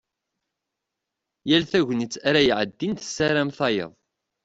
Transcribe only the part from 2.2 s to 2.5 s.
ara